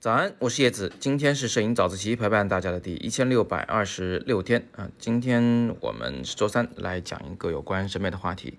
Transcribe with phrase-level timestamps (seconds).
[0.00, 4.66] 早安，我是叶子，今天是摄影早自习陪伴大家的第一千六百二十六天。
[4.74, 4.88] 啊。
[4.98, 8.58] 今天我们是周三，来讲一个有关审美的话题，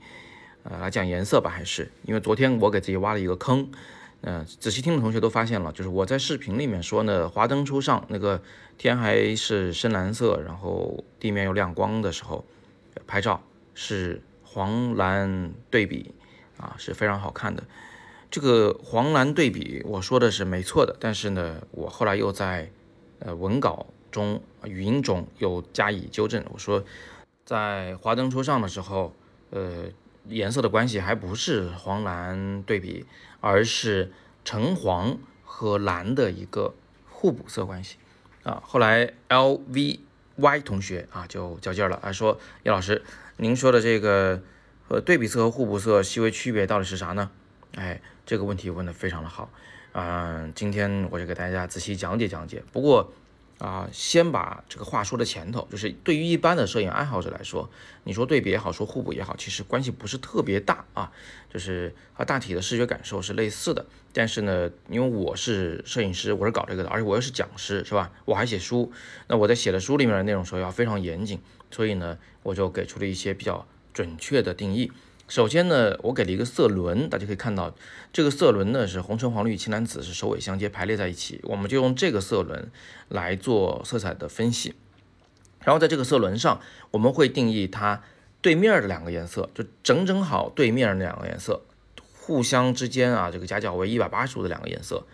[0.64, 1.92] 呃，来讲颜色吧，还是。
[2.04, 3.72] 因为昨天我给自己挖了一个坑，
[4.22, 8.40] 嗯，仔细听的同学都发现了，就是我在视频里面说呢，华灯初上，那个
[8.78, 12.46] 天还是深蓝色，然后地面又亮光的时候，
[13.08, 13.42] 拍照
[13.74, 16.14] 是黄蓝对比。
[16.62, 17.64] 啊，是非常好看的。
[18.30, 22.72] 这个黄蓝对比，我说的是没错的，但是呢，我后来又在
[23.20, 26.42] 呃文稿中、语音中又加以纠正。
[26.54, 26.82] 我说，
[27.44, 29.14] 在华灯初上的时候，
[29.50, 29.86] 呃，
[30.30, 33.06] 颜色的关系还不是黄蓝对比，
[33.42, 34.14] 而是
[34.46, 36.74] 橙黄和蓝的一个
[37.10, 37.98] 互补色关系
[38.44, 38.64] 啊。
[38.66, 40.00] 后来 L V
[40.38, 43.04] Y 同学啊就较劲了，啊说叶老师，
[43.36, 44.42] 您说的这个
[44.92, 47.32] 呃对比色和互补色细微区别到底是啥呢？
[47.76, 49.50] 哎，这个问题问的非常的好，
[49.94, 52.62] 嗯，今天我就给大家仔细讲解讲解。
[52.74, 53.14] 不过
[53.60, 57.70] 啊，先把这个话说的前头，就是对于一般的摄影爱好者来说，
[58.04, 61.10] 你说对比也好，说互补也好，其实关系不是特别大啊，
[61.50, 63.86] 就是啊大体的视觉感受是类似的。
[64.12, 68.12] 但是呢，因为我是摄影师，我是搞这个的，而且我又是讲师，是吧？
[68.26, 68.92] 我还写书，
[69.30, 74.92] 那我在写的书里面的内容时候要非常严谨，所以呢，我就给出了一些比较准确的定义。
[75.28, 77.74] 首先呢，我给了一个色轮，大家可以看到，
[78.12, 82.70] 这个色轮呢是红橙黄绿青蓝紫是首尾相接排列在一起，我们就用这个色轮
[83.08, 84.76] 来做色彩的分析。
[85.64, 86.60] 然后在这个色轮上，
[86.92, 88.04] 我们会定义它
[88.42, 91.62] 对面的两个颜色，就整整好对面的两个颜色，
[92.18, 95.06] 互相之间啊这个夹角为一百八十度的两个颜色，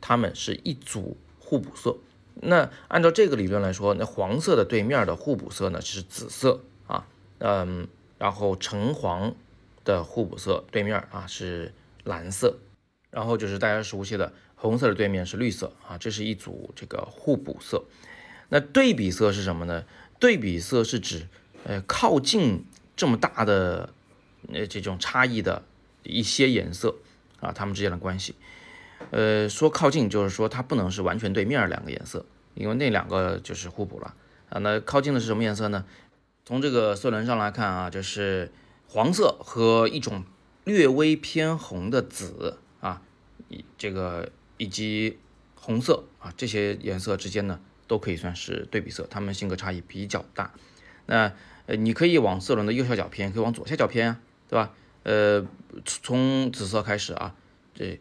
[0.00, 1.96] 它们是一组互补色。
[2.34, 7.06] 那按照这个理论来说，那黄色的对面的互补色呢是紫色啊，
[7.38, 7.88] 嗯，
[8.18, 9.34] 然后橙黄。
[9.86, 11.70] 的互补色对面啊是
[12.04, 12.56] 蓝色，
[13.10, 17.84] 然后就是大家熟悉的红色的对面是绿色啊，这是一组这个互补色。
[18.48, 19.84] 那对比色是什么呢？
[20.18, 21.28] 对比色是指
[21.64, 22.64] 呃靠近
[22.96, 23.90] 这么大的
[24.50, 25.62] 呃这种差异的
[26.02, 26.96] 一些颜色
[27.40, 28.34] 啊，它们之间的关系。
[29.10, 32.24] 呃，说靠近就是说它不能是完全对面两个颜色，
[32.54, 34.14] 因为那两个就是互补了
[34.48, 34.58] 啊。
[34.60, 35.84] 那靠近的是什么颜色呢？
[36.44, 38.50] 从这个色轮上来看啊，就是。
[38.86, 40.22] 黄色和一种
[40.62, 43.02] 略微偏红的紫啊，
[43.48, 45.18] 以这个以及
[45.56, 50.54] 红色啊这些颜色之间呢，都可以算是对比色，它们性格差异比较大。
[51.06, 51.32] 那
[51.66, 54.72] 呃，你可以往色轮的右下角偏，可以往左下角偏啊，对吧？
[55.02, 55.44] 呃，
[55.84, 57.34] 从紫色开始啊，
[57.74, 57.98] 这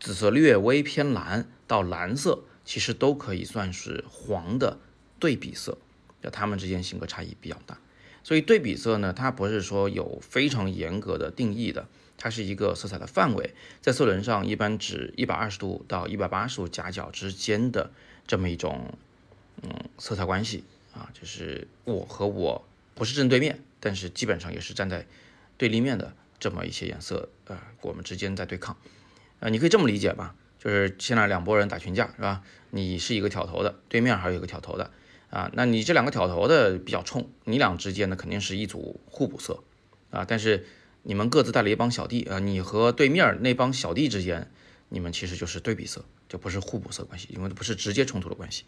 [0.00, 4.78] 紫色略微偏蓝到蓝色，其实都可以算是黄的
[5.18, 5.76] 对比色，
[6.22, 7.78] 那它们之间性格差异比较大。
[8.24, 17.90] 所以对比色呢，它不是说有非常严格的定义的，它是一个色彩的范围，在色轮上一般指一百二十度到一百八十度夹角之间的
[18.26, 18.94] 这么一种
[19.62, 20.62] 嗯色彩关系
[20.94, 25.04] 啊，就是我和我不是正对面，但是基本上也是站在
[25.58, 28.76] 对立面的这么一些颜色，呃，我们之间在对抗，
[29.40, 32.44] 呃，你可以这么理解吧，就是现在两拨人打群架是吧？
[32.70, 34.92] 你是一个挑头的，对面还有一个挑头的。
[35.32, 39.64] 啊，那你这两个挑头的比较冲，你俩之间呢肯定是一组互补色
[40.10, 40.26] 啊。
[40.28, 40.66] 但是
[41.04, 44.50] 你们各自带了一帮小弟啊，你和对面那帮小弟之间，
[44.90, 48.64] 你们其实就是对比色，就不是互补色关系，因为不是直接冲突的关系。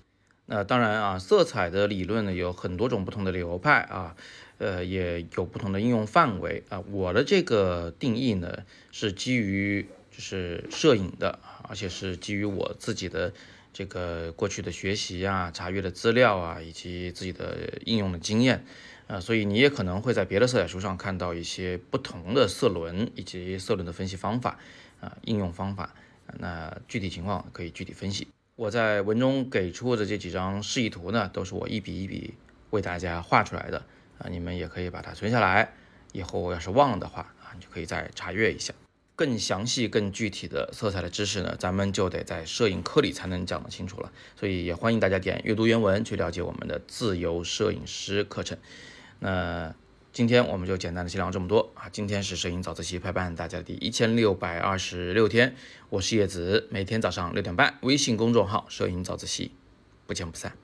[0.47, 4.17] 那当然啊，色彩的理论呢有很多种不同的流派啊，
[4.57, 6.83] 呃，也有不同的应用范围啊。
[6.91, 8.61] 我的这个定义呢
[8.91, 11.39] 是基于就是摄影的，
[11.69, 13.35] 而且是基于我自己的。
[13.75, 18.65] 这个过去的学习啊、查阅的资料啊，以及自己的应用的经验，
[19.09, 24.59] 啊，所以你也可能会在别的色彩书上看到一些不同的色轮以及色轮的分析方法
[25.01, 25.93] 啊、应用方法。
[26.39, 28.29] 那具体情况可以具体分析。
[28.57, 32.35] 我在文中给出的这几张示意图呢，都是我一笔一笔
[32.71, 33.85] 为大家画出来的
[34.19, 35.75] 啊，你们也可以把它存下来，
[36.13, 38.73] 以后要是忘了的话啊，你就可以再查阅一下。
[39.17, 44.11] 更详细、更具体的色彩的知识呢，咱们就得在摄影课里才能讲得清楚了。
[44.39, 48.59] 所以也欢迎大家点阅读原文去了解我们的自由摄影师课程。
[49.21, 49.75] 那
[50.13, 51.89] 今天我们就简单的先聊这么多啊！
[51.91, 55.57] 今天是摄影早自习陪伴大家的第一千六百二十六天，
[55.91, 59.51] 我是叶子，每天早上六点半，微信公众号“摄影早自习”，
[60.07, 60.57] 不见不散。